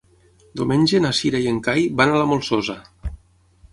[0.61, 2.81] Diumenge na Cira i en Cai van a la Molsosa.